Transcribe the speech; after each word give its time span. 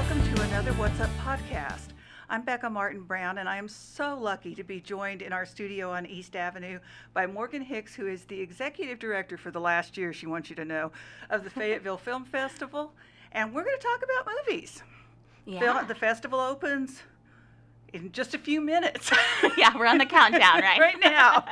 welcome 0.00 0.34
to 0.34 0.42
another 0.44 0.72
What's 0.72 0.98
Up 0.98 1.10
podcast. 1.18 1.88
I'm 2.30 2.40
Becca 2.40 2.70
Martin 2.70 3.02
Brown, 3.02 3.36
and 3.36 3.46
I 3.46 3.58
am 3.58 3.68
so 3.68 4.18
lucky 4.18 4.54
to 4.54 4.64
be 4.64 4.80
joined 4.80 5.20
in 5.20 5.30
our 5.30 5.44
studio 5.44 5.90
on 5.90 6.06
East 6.06 6.34
Avenue 6.34 6.78
by 7.12 7.26
Morgan 7.26 7.60
Hicks, 7.60 7.94
who 7.94 8.06
is 8.06 8.24
the 8.24 8.40
executive 8.40 8.98
director 8.98 9.36
for 9.36 9.50
the 9.50 9.60
last 9.60 9.98
year, 9.98 10.14
she 10.14 10.26
wants 10.26 10.48
you 10.48 10.56
to 10.56 10.64
know, 10.64 10.90
of 11.28 11.44
the 11.44 11.50
Fayetteville 11.50 11.98
Film 11.98 12.24
Festival. 12.24 12.94
And 13.32 13.52
we're 13.52 13.62
going 13.62 13.76
to 13.76 13.86
talk 13.86 14.02
about 14.02 14.32
movies. 14.48 14.82
Yeah. 15.44 15.60
Film, 15.60 15.86
the 15.86 15.94
festival 15.94 16.40
opens 16.40 17.02
in 17.92 18.12
just 18.12 18.34
a 18.34 18.38
few 18.38 18.60
minutes. 18.60 19.10
yeah, 19.56 19.76
we're 19.76 19.86
on 19.86 19.98
the 19.98 20.06
countdown, 20.06 20.60
right? 20.62 20.78
right 20.78 21.00
now. 21.00 21.44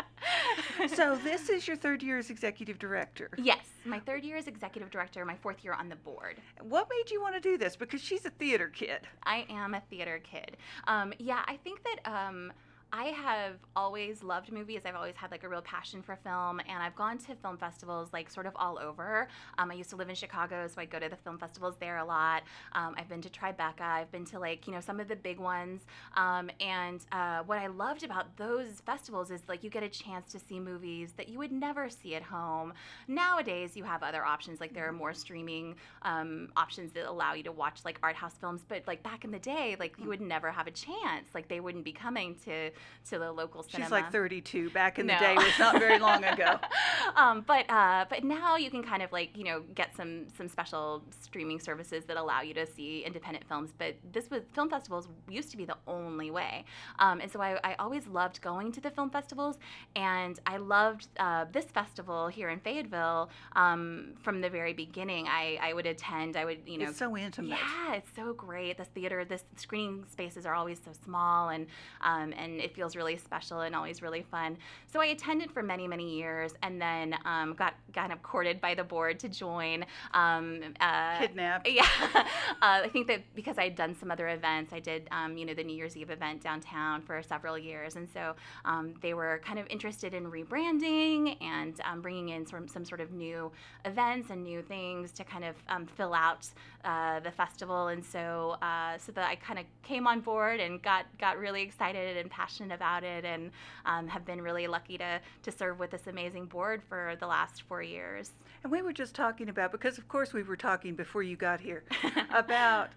so, 0.95 1.17
this 1.23 1.49
is 1.49 1.67
your 1.67 1.77
third 1.77 2.03
year 2.03 2.19
as 2.19 2.31
executive 2.31 2.79
director. 2.79 3.31
Yes, 3.39 3.65
my 3.85 4.01
third 4.01 4.25
year 4.25 4.37
as 4.37 4.47
executive 4.47 4.91
director, 4.91 5.25
my 5.25 5.37
fourth 5.37 5.65
year 5.65 5.75
on 5.75 5.89
the 5.89 5.97
board. 5.97 6.37
What 6.63 6.89
made 6.91 7.11
you 7.11 7.21
want 7.21 7.35
to 7.35 7.41
do 7.41 7.57
this? 7.57 7.77
Because 7.77 8.01
she's 8.01 8.25
a 8.25 8.31
theater 8.31 8.69
kid. 8.69 9.01
I 9.25 9.47
am 9.49 9.75
a 9.75 9.81
theater 9.91 10.21
kid. 10.23 10.57
Um, 10.87 11.13
yeah, 11.19 11.43
I 11.47 11.57
think 11.57 11.81
that. 11.85 12.11
Um, 12.11 12.53
I 12.93 13.07
have 13.07 13.57
always 13.77 14.23
loved 14.23 14.51
movies. 14.51 14.81
I've 14.87 14.95
always 14.95 15.15
had 15.15 15.31
like 15.31 15.45
a 15.45 15.49
real 15.49 15.61
passion 15.61 16.01
for 16.01 16.17
film, 16.17 16.59
and 16.61 16.83
I've 16.83 16.97
gone 16.97 17.19
to 17.19 17.35
film 17.35 17.59
festivals 17.59 18.09
like 18.15 18.31
sort 18.31 18.47
of 18.47 18.55
all 18.57 18.79
over. 18.79 19.29
Um, 19.59 19.71
I 19.71 19.75
used 19.75 19.91
to 19.91 19.97
live 19.97 20.09
in 20.09 20.15
Chicago, 20.15 20.67
so 20.67 20.81
I'd 20.81 20.89
go 20.89 20.99
to 20.99 21.09
the 21.09 21.17
film 21.17 21.39
festivals 21.39 21.77
there 21.79 21.99
a 21.99 22.05
lot. 22.05 22.45
Um, 22.73 22.95
I've 22.97 23.09
been 23.09 23.21
to 23.21 23.29
Tribeca. 23.29 23.83
I've 23.83 24.11
been 24.11 24.25
to 24.27 24.39
like 24.39 24.67
you 24.67 24.73
know 24.73 24.81
some 24.81 25.01
of 25.01 25.09
the 25.09 25.17
big 25.17 25.39
ones. 25.39 25.83
Um, 26.17 26.51
and 26.61 27.05
uh, 27.13 27.43
what 27.45 27.59
I 27.59 27.67
loved 27.67 28.05
about 28.05 28.35
those 28.39 28.81
festivals 28.87 29.31
is 29.31 29.43
like 29.49 29.63
you 29.63 29.69
get 29.69 29.83
a 29.83 29.89
chance 29.89 30.33
to 30.33 30.39
see 30.39 30.59
movies 30.59 31.13
that 31.19 31.29
you 31.29 31.37
would 31.39 31.53
never 31.53 31.91
see 31.91 32.15
at 32.15 32.23
home. 32.23 32.73
Nowadays, 33.07 33.77
you 33.77 33.85
have 33.85 34.03
other 34.03 34.25
options. 34.25 34.61
Like 34.61 34.73
there 34.73 34.89
are 34.89 34.93
more 34.93 35.13
streaming 35.13 35.75
um, 36.03 36.49
options 36.57 36.93
that 36.93 37.07
allow 37.07 37.35
you 37.35 37.43
to 37.43 37.53
watch 37.53 37.81
like 37.85 37.99
art 38.03 38.17
house 38.17 38.35
films. 38.41 38.65
But 38.67 38.85
like 38.87 39.03
back 39.03 39.25
in 39.25 39.31
the 39.31 39.39
day, 39.39 39.77
like 39.79 39.95
you 39.99 40.09
would 40.09 40.23
never 40.23 40.51
have 40.51 40.67
a 40.67 40.73
chance. 40.73 41.29
Like 41.35 41.49
they 41.49 41.61
wouldn't 41.61 41.85
be 41.85 41.93
coming 41.93 42.35
to 42.47 42.71
to 43.11 43.19
the 43.19 43.33
local 43.33 43.63
cinema. 43.63 43.87
She's 43.87 43.91
like 43.93 44.13
32. 44.13 44.71
Back 44.71 44.99
in 44.99 45.07
No. 45.07 45.15
the 45.15 45.21
day, 45.21 45.33
it 45.33 45.39
was 45.39 45.59
not 45.59 45.79
very 45.79 45.99
long 45.99 46.25
ago. 46.25 46.59
um, 47.17 47.43
but 47.47 47.69
uh, 47.71 48.05
but 48.09 48.25
now 48.25 48.57
you 48.57 48.71
can 48.71 48.83
kind 48.83 49.03
of 49.03 49.13
like 49.13 49.37
you 49.37 49.45
know 49.45 49.63
get 49.75 49.97
some 49.97 50.27
some 50.37 50.49
special 50.49 51.03
streaming 51.21 51.59
services 51.61 52.05
that 52.07 52.17
allow 52.17 52.43
you 52.43 52.55
to 52.55 52.67
see 52.67 53.03
independent 53.05 53.47
films. 53.49 53.71
But 53.77 53.97
this 54.13 54.31
was 54.31 54.43
film 54.53 54.71
festivals 54.71 55.09
used 55.29 55.51
to 55.51 55.57
be 55.57 55.65
the 55.65 55.77
only 55.87 56.31
way, 56.31 56.65
um, 56.99 57.21
and 57.21 57.31
so 57.31 57.41
I, 57.41 57.59
I 57.65 57.75
always 57.79 58.07
loved 58.07 58.41
going 58.43 58.73
to 58.73 58.81
the 58.81 58.91
film 58.91 59.11
festivals, 59.11 59.59
and 59.97 60.39
I 60.47 60.59
loved 60.59 61.09
uh, 61.19 61.47
this 61.51 61.67
festival 61.67 62.29
here 62.29 62.51
in 62.51 62.61
Fayetteville 62.61 63.31
um, 63.57 64.15
from 64.23 64.41
the 64.41 64.51
very 64.51 64.73
beginning. 64.73 65.27
I, 65.29 65.59
I 65.63 65.73
would 65.73 65.87
attend. 65.87 66.37
I 66.37 66.45
would 66.45 66.59
you 66.67 66.79
know 66.79 66.89
it's 66.91 66.99
so 66.99 67.17
intimate. 67.17 67.59
yeah, 67.59 67.95
it's 67.95 68.11
so 68.15 68.33
great. 68.35 68.77
The 68.77 68.85
theater, 68.85 69.25
the 69.25 69.41
screening 69.57 70.05
spaces 70.11 70.45
are 70.47 70.55
always 70.55 70.79
so 70.85 70.93
small, 71.05 71.49
and 71.49 71.67
um, 72.03 72.33
and 72.37 72.61
it 72.69 72.75
feels 72.75 72.95
really 72.95 73.17
special 73.17 73.61
and 73.61 73.75
always 73.75 74.03
really 74.03 74.23
fun. 74.23 74.59
So 74.87 75.01
I 75.01 75.07
attended 75.07 75.51
for 75.51 75.63
many, 75.63 75.89
many 75.89 76.09
years, 76.17 76.53
and 76.63 76.81
then 76.81 77.15
um, 77.25 77.55
got 77.55 77.75
kind 77.95 78.13
of 78.13 78.23
courted 78.23 78.61
by 78.61 78.75
the 78.75 78.85
board 78.85 79.19
to 79.21 79.29
join. 79.29 79.85
Um, 80.13 80.61
uh, 80.81 81.19
Kidnapped. 81.19 81.69
Yeah, 81.79 81.87
uh, 82.15 82.25
I 82.61 82.89
think 82.93 83.07
that 83.09 83.21
because 83.35 83.57
I'd 83.59 83.77
done 83.77 83.95
some 83.95 84.11
other 84.11 84.29
events, 84.29 84.73
I 84.73 84.81
did 84.81 85.09
um, 85.13 85.37
you 85.37 85.45
know 85.47 85.55
the 85.55 85.63
New 85.63 85.77
Year's 85.77 85.97
Eve 85.97 86.11
event 86.11 86.43
downtown 86.43 87.03
for 87.03 87.23
several 87.23 87.57
years, 87.57 87.97
and 87.97 88.09
so 88.09 88.35
um, 88.65 88.95
they 89.01 89.15
were 89.15 89.41
kind 89.45 89.59
of 89.59 89.67
interested 89.71 90.13
in 90.15 90.31
rebranding 90.31 91.37
and 91.41 91.81
um, 91.85 92.01
bringing 92.01 92.31
in 92.31 92.47
some, 92.47 92.67
some 92.67 92.85
sort 92.85 93.01
of 93.01 93.13
new 93.13 93.51
events 93.85 94.31
and 94.31 94.43
new 94.43 94.63
things 94.63 95.13
to 95.13 95.25
kind 95.25 95.45
of 95.45 95.55
um, 95.69 95.87
fill 95.87 96.15
out 96.15 96.49
uh, 96.85 97.21
the 97.21 97.31
festival. 97.31 97.89
And 97.89 98.05
so, 98.05 98.57
uh, 98.63 98.99
so 98.99 99.13
that 99.13 99.29
I 99.29 99.37
kind 99.37 99.59
of 99.59 99.65
came 99.83 100.07
on 100.07 100.21
board 100.21 100.61
and 100.61 100.83
got 100.83 101.07
got 101.19 101.39
really 101.39 101.63
excited 101.63 102.17
and 102.17 102.31
passionate 102.31 102.58
about 102.61 103.05
it, 103.05 103.25
and 103.25 103.51
um, 103.87 104.09
have 104.09 104.25
been 104.25 104.41
really 104.41 104.67
lucky 104.67 104.99
to 104.99 105.21
to 105.43 105.53
serve 105.53 105.79
with 105.79 105.91
this 105.91 106.07
amazing 106.07 106.47
board 106.47 106.83
for 106.89 107.17
the 107.19 107.27
last 107.27 107.63
four 107.63 107.83
years. 107.83 108.33
And 108.63 108.73
we 108.73 108.83
were 108.83 108.93
just 108.93 109.15
talking 109.15 109.49
about, 109.49 109.73
because 109.73 109.99
of 109.99 110.09
course 110.09 110.33
we 110.33 110.43
were 110.43 110.57
talking 110.57 110.95
before 110.95 111.23
you 111.23 111.37
got 111.37 111.61
here, 111.61 111.85
about 112.31 112.91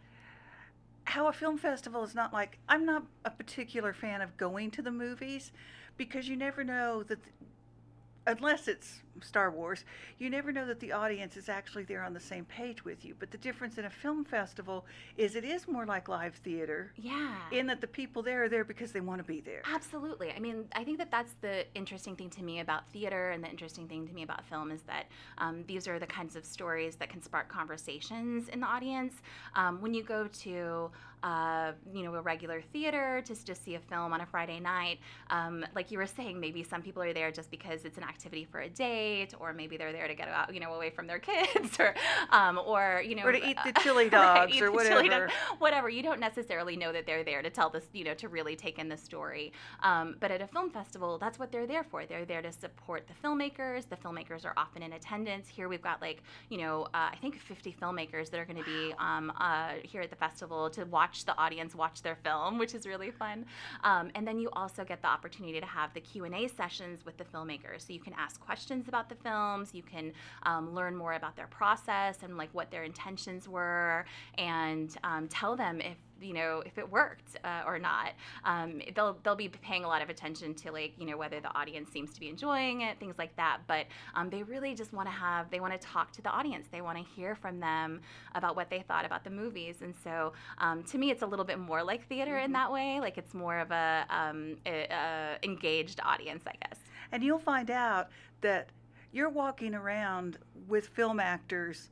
how 1.06 1.28
a 1.28 1.34
film 1.34 1.58
festival 1.58 2.04
is 2.04 2.16
not 2.16 2.34
like, 2.34 2.58
I'm 2.70 2.86
not 2.86 3.04
a 3.26 3.30
particular 3.30 3.94
fan 3.94 4.22
of 4.22 4.38
going 4.38 4.72
to 4.72 4.82
the 4.82 4.92
movies 4.92 5.52
because 5.98 6.28
you 6.28 6.36
never 6.36 6.64
know 6.64 7.04
that, 7.04 7.20
unless 8.26 8.68
it's 8.68 9.02
Star 9.22 9.52
Wars, 9.52 9.84
you 10.18 10.30
never 10.30 10.52
know 10.52 10.66
that 10.66 10.80
the 10.80 10.92
audience 10.92 11.36
is 11.38 11.50
actually 11.50 11.84
there 11.84 12.04
on 12.04 12.14
the 12.14 12.20
same 12.20 12.46
page 12.46 12.86
with 12.86 13.04
you. 13.04 13.16
But 13.20 13.32
the 13.32 13.38
difference 13.38 13.78
in 13.78 13.86
a 13.86 13.90
film 13.90 14.24
festival 14.24 14.86
is 15.18 15.36
it 15.36 15.44
is 15.44 15.68
more 15.68 15.86
like 15.86 16.08
live 16.08 16.36
theater 16.36 16.92
Yeah. 16.96 17.36
in 17.52 17.68
that 17.68 17.82
the 17.82 17.88
people 17.88 18.24
there 18.24 18.44
are 18.44 18.50
there 18.50 18.64
because 18.64 18.92
they 18.92 19.02
want 19.02 19.20
to 19.20 19.24
be 19.24 19.42
there. 19.42 19.62
Absolutely. 19.74 20.32
I 20.32 20.40
mean, 20.40 20.66
I 20.74 20.84
think 20.84 20.98
that 21.00 21.12
that's 21.12 21.34
the 21.42 21.66
interesting 21.76 22.16
thing 22.16 22.30
to 22.32 22.44
me 22.44 22.60
about 22.62 22.88
theater, 22.90 23.32
and 23.32 23.44
the 23.44 23.50
interesting 23.50 23.88
thing 23.88 24.08
to 24.08 24.14
me 24.14 24.24
about 24.24 24.46
film 24.46 24.72
is 24.72 24.82
that 24.84 25.06
um, 25.38 25.64
these 25.68 25.88
are 25.88 26.00
the 26.00 26.08
kinds 26.08 26.36
of 26.36 26.46
stories 26.46 26.96
that 26.98 27.10
can 27.10 27.22
spark 27.22 27.50
conversations 27.50 28.48
in 28.50 28.60
the 28.60 28.68
audience. 28.68 29.14
Um, 29.56 29.82
when 29.82 29.94
you 29.94 30.04
go 30.04 30.28
to 30.28 30.92
uh, 31.24 31.74
you 31.94 32.02
know, 32.04 32.16
a 32.16 32.22
regular 32.22 32.62
theater 32.74 33.22
to 33.24 33.46
just 33.46 33.64
see 33.64 33.76
a 33.76 33.80
film 33.80 34.12
on 34.12 34.22
a 34.22 34.26
Friday 34.26 34.60
night. 34.60 35.00
Um, 35.30 35.64
like 35.76 35.92
you 35.92 36.00
were 36.00 36.08
saying, 36.08 36.40
maybe 36.40 36.64
some 36.64 36.82
people 36.82 37.04
are 37.04 37.14
there 37.14 37.32
just 37.32 37.52
because 37.52 37.86
it's 37.86 37.98
an 37.98 38.04
activity 38.04 38.44
for 38.44 38.62
a 38.62 38.70
date, 39.02 39.34
or 39.40 39.54
maybe 39.54 39.78
they're 39.78 39.92
there 39.92 40.08
to 40.08 40.16
get 40.16 40.28
out, 40.28 40.54
you 40.54 40.60
know, 40.60 40.74
away 40.74 40.90
from 40.90 41.08
their 41.08 41.20
kids, 41.20 41.70
or, 41.80 41.94
um, 42.32 42.60
or 42.66 43.02
you 43.06 43.16
know, 43.16 43.24
Or 43.24 43.32
to 43.32 43.38
eat 43.50 43.58
the 43.66 43.70
uh, 43.78 43.82
chili 43.84 44.04
right, 44.06 44.12
dogs 44.12 44.56
eat 44.56 44.62
or 44.62 44.72
whatever. 44.72 45.28
dog- 45.28 45.32
whatever. 45.60 45.90
You 45.90 46.04
don't 46.04 46.20
necessarily 46.20 46.76
know 46.76 46.92
that 46.92 47.06
they're 47.06 47.24
there 47.24 47.42
to 47.42 47.50
tell 47.50 47.70
this, 47.70 47.86
you 47.94 48.04
know, 48.04 48.14
to 48.16 48.28
really 48.28 48.56
take 48.56 48.78
in 48.80 48.88
the 48.90 48.98
story. 48.98 49.54
Um, 49.84 50.16
but 50.20 50.32
at 50.32 50.42
a 50.42 50.48
film 50.48 50.70
festival, 50.70 51.18
that's 51.18 51.40
what 51.40 51.52
they're 51.52 51.68
there 51.68 51.84
for. 51.84 52.06
They're 52.06 52.26
there 52.26 52.42
to 52.42 52.52
support 52.52 53.08
the 53.08 53.28
filmmakers. 53.28 53.88
The 53.90 53.96
filmmakers 53.96 54.46
are 54.46 54.54
often 54.58 54.84
in 54.84 54.94
attendance. 54.94 55.48
Here 55.48 55.68
we've 55.68 55.82
got 55.82 56.02
like, 56.02 56.24
you 56.50 56.58
know, 56.58 56.84
uh, 56.94 57.10
I 57.12 57.18
think 57.22 57.40
50 57.40 57.76
filmmakers 57.82 58.30
that 58.32 58.40
are 58.40 58.46
going 58.46 58.58
to 58.64 58.64
be 58.64 58.94
um, 59.00 59.32
uh, 59.40 59.74
here 59.84 60.02
at 60.02 60.10
the 60.10 60.16
festival 60.16 60.70
to 60.72 60.84
watch 60.86 61.26
the 61.26 61.38
audience 61.38 61.76
watch 61.76 62.02
their 62.02 62.18
film, 62.24 62.58
which 62.58 62.74
is 62.76 62.86
really 62.86 63.12
fun. 63.12 63.46
Um, 63.84 64.12
and 64.16 64.28
then 64.28 64.38
you 64.40 64.50
also 64.54 64.84
get 64.84 65.02
the 65.02 65.08
opportunity 65.08 65.60
to 65.60 65.66
have 65.66 65.94
the 65.94 66.02
Q&A 66.02 66.48
sessions 66.48 67.06
with 67.06 67.18
the 67.18 67.24
filmmakers. 67.26 67.88
So 67.88 67.94
you 67.94 68.00
can 68.00 68.14
ask 68.18 68.40
questions 68.40 68.88
about 68.92 69.08
the 69.08 69.16
films. 69.16 69.74
You 69.74 69.84
can 69.84 70.12
um, 70.44 70.76
learn 70.76 70.96
more 70.96 71.14
about 71.14 71.38
their 71.38 71.48
process 71.48 72.18
and 72.24 72.38
like 72.38 72.50
what 72.52 72.70
their 72.72 72.84
intentions 72.84 73.48
were 73.48 74.06
and 74.38 74.94
um, 75.06 75.30
tell 75.30 75.56
them 75.56 75.80
if 75.80 75.96
you 76.22 76.34
know 76.34 76.62
if 76.66 76.78
it 76.78 76.92
worked 76.92 77.38
uh, 77.44 77.64
or 77.66 77.80
not. 77.80 78.12
Um, 78.44 78.82
they'll 78.96 79.18
they'll 79.24 79.36
be 79.36 79.48
paying 79.48 79.86
a 79.86 79.88
lot 79.88 80.02
of 80.02 80.10
attention 80.10 80.54
to 80.56 80.72
like 80.72 80.94
you 80.98 81.06
know 81.06 81.18
whether 81.18 81.40
the 81.40 81.56
audience 81.58 81.90
seems 81.92 82.14
to 82.14 82.20
be 82.20 82.30
enjoying 82.30 82.82
it 82.82 83.00
things 83.00 83.16
like 83.18 83.36
that. 83.38 83.60
But 83.66 83.86
um, 84.14 84.30
they 84.30 84.44
really 84.44 84.76
just 84.76 84.92
want 84.94 85.08
to 85.08 85.14
have 85.14 85.50
they 85.50 85.62
want 85.62 85.74
to 85.74 85.80
talk 85.80 86.12
to 86.14 86.22
the 86.22 86.30
audience. 86.30 86.68
They 86.72 86.82
want 86.82 86.98
to 86.98 87.04
hear 87.16 87.34
from 87.34 87.60
them 87.60 88.02
about 88.36 88.56
what 88.56 88.70
they 88.70 88.82
thought 88.82 89.06
about 89.06 89.24
the 89.24 89.30
movies. 89.30 89.78
And 89.82 89.96
so 90.04 90.34
um, 90.60 90.84
to 90.84 90.98
me 90.98 91.12
it's 91.12 91.22
a 91.22 91.28
little 91.28 91.46
bit 91.46 91.58
more 91.58 91.82
like 91.84 92.08
theater 92.08 92.38
in 92.40 92.52
that 92.52 92.72
way. 92.72 93.00
Like 93.00 93.18
it's 93.18 93.34
more 93.34 93.58
of 93.60 93.72
a, 93.72 94.06
um, 94.10 94.58
a, 94.66 94.88
a 94.92 95.38
engaged 95.44 96.00
audience 96.04 96.44
i 96.48 96.54
guess. 96.68 96.80
And 97.12 97.24
you'll 97.24 97.40
find 97.40 97.70
out 97.70 98.10
that 98.42 98.70
you're 99.12 99.30
walking 99.30 99.76
around 99.76 100.38
with 100.68 100.88
film 100.88 101.20
actors 101.20 101.90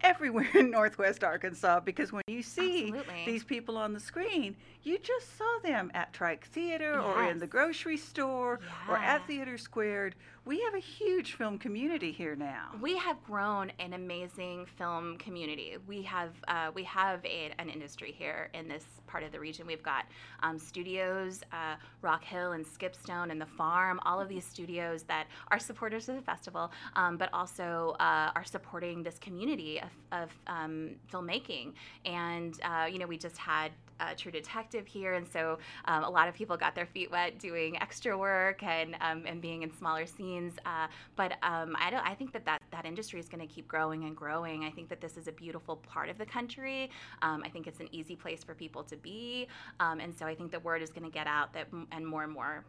everywhere 0.00 0.48
in 0.54 0.70
Northwest 0.70 1.24
Arkansas 1.24 1.80
because 1.80 2.12
when 2.12 2.22
you 2.26 2.42
see 2.42 2.88
Absolutely. 2.88 3.24
these 3.24 3.44
people 3.44 3.76
on 3.76 3.92
the 3.92 4.00
screen, 4.00 4.56
you 4.82 4.98
just 4.98 5.36
saw 5.36 5.58
them 5.62 5.90
at 5.94 6.12
Trike 6.12 6.44
Theater 6.46 7.00
or 7.00 7.24
in 7.24 7.38
the 7.38 7.46
grocery 7.46 7.96
store 7.96 8.60
or 8.88 8.96
at 8.96 9.26
Theater 9.26 9.58
Squared. 9.58 10.14
We 10.46 10.60
have 10.60 10.76
a 10.76 10.78
huge 10.78 11.32
film 11.32 11.58
community 11.58 12.12
here 12.12 12.36
now. 12.36 12.68
We 12.80 12.96
have 12.98 13.20
grown 13.24 13.72
an 13.80 13.94
amazing 13.94 14.66
film 14.78 15.18
community. 15.18 15.74
We 15.88 16.02
have 16.02 16.34
uh, 16.46 16.70
we 16.72 16.84
have 16.84 17.24
a, 17.24 17.50
an 17.58 17.68
industry 17.68 18.14
here 18.16 18.48
in 18.54 18.68
this 18.68 18.84
part 19.08 19.24
of 19.24 19.32
the 19.32 19.40
region. 19.40 19.66
We've 19.66 19.82
got 19.82 20.04
um, 20.44 20.56
studios, 20.56 21.40
uh, 21.52 21.74
Rock 22.00 22.22
Hill 22.22 22.52
and 22.52 22.64
Skipstone 22.64 23.32
and 23.32 23.40
the 23.40 23.46
Farm. 23.46 23.98
All 24.04 24.20
of 24.20 24.28
these 24.28 24.44
studios 24.44 25.02
that 25.08 25.26
are 25.50 25.58
supporters 25.58 26.08
of 26.08 26.14
the 26.14 26.22
festival, 26.22 26.70
um, 26.94 27.16
but 27.16 27.28
also 27.32 27.96
uh, 27.98 28.30
are 28.36 28.44
supporting 28.44 29.02
this 29.02 29.18
community 29.18 29.80
of, 29.80 29.90
of 30.12 30.30
um, 30.46 30.94
filmmaking. 31.12 31.72
And 32.04 32.54
uh, 32.62 32.86
you 32.88 33.00
know, 33.00 33.06
we 33.08 33.18
just 33.18 33.36
had 33.36 33.72
uh, 33.98 34.14
True 34.16 34.32
Detective 34.32 34.86
here, 34.86 35.14
and 35.14 35.26
so 35.26 35.58
um, 35.86 36.04
a 36.04 36.10
lot 36.10 36.28
of 36.28 36.34
people 36.34 36.56
got 36.56 36.74
their 36.74 36.86
feet 36.86 37.10
wet 37.10 37.38
doing 37.38 37.80
extra 37.80 38.16
work 38.16 38.62
and 38.62 38.96
um, 39.00 39.24
and 39.26 39.40
being 39.40 39.62
in 39.62 39.76
smaller 39.76 40.06
scenes. 40.06 40.35
Uh, 40.64 40.86
but 41.16 41.32
um, 41.42 41.76
I 41.78 41.90
don't. 41.90 42.06
I 42.06 42.14
think 42.14 42.32
that 42.32 42.44
that, 42.44 42.62
that 42.70 42.84
industry 42.84 43.20
is 43.20 43.28
going 43.28 43.46
to 43.46 43.52
keep 43.52 43.66
growing 43.68 44.04
and 44.04 44.16
growing. 44.16 44.64
I 44.64 44.70
think 44.70 44.88
that 44.88 45.00
this 45.00 45.16
is 45.16 45.28
a 45.28 45.32
beautiful 45.32 45.76
part 45.76 46.08
of 46.08 46.18
the 46.18 46.26
country. 46.26 46.90
Um, 47.22 47.42
I 47.44 47.48
think 47.48 47.66
it's 47.66 47.80
an 47.80 47.88
easy 47.92 48.16
place 48.16 48.44
for 48.44 48.54
people 48.54 48.82
to 48.84 48.96
be, 48.96 49.48
um, 49.80 50.00
and 50.00 50.16
so 50.16 50.26
I 50.26 50.34
think 50.34 50.50
the 50.50 50.60
word 50.60 50.82
is 50.82 50.90
going 50.90 51.04
to 51.04 51.10
get 51.10 51.26
out 51.26 51.52
that 51.54 51.68
and 51.92 52.06
more 52.06 52.24
and 52.24 52.32
more 52.32 52.64